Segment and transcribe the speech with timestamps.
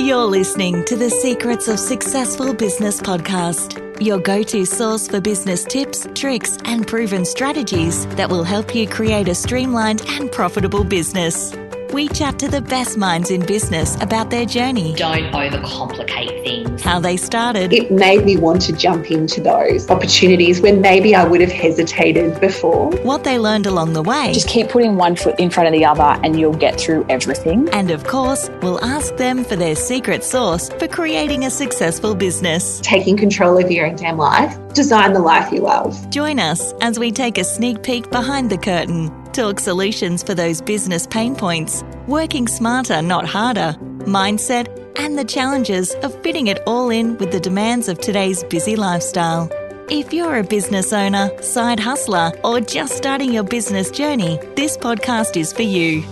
[0.00, 5.62] You're listening to the Secrets of Successful Business podcast, your go to source for business
[5.62, 11.52] tips, tricks, and proven strategies that will help you create a streamlined and profitable business.
[11.92, 16.82] We chat to the best minds in business about their journey, Don't overcomplicate things.
[16.82, 21.24] how they started, it made me want to jump into those opportunities when maybe I
[21.24, 22.90] would have hesitated before.
[23.02, 25.84] what they learned along the way, Just keep putting one foot in front of the
[25.84, 27.68] other and you'll get through everything.
[27.72, 32.80] and of course, we'll ask them for their secret sauce for creating a successful business.
[32.84, 36.08] Taking control of your own damn life, design the life you love.
[36.10, 40.60] Join us as we take a sneak peek behind the curtain, talk solutions for those
[40.60, 46.90] business pain points, working smarter, not harder, mindset, and the challenges of fitting it all
[46.90, 49.50] in with the demands of today's busy lifestyle.
[49.88, 55.36] If you're a business owner, side hustler, or just starting your business journey, this podcast
[55.36, 56.04] is for you.